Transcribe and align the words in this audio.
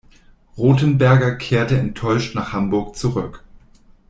Rothenberger 0.57 1.35
kehrte 1.35 1.77
enttäuscht 1.77 2.33
nach 2.33 2.53
Hamburg 2.53 2.95
zurück. 2.95 3.43